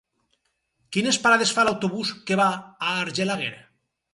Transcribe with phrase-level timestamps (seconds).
[0.95, 3.53] Quines parades fa l'autobús que va a Argelaguer?